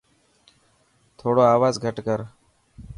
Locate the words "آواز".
1.55-1.75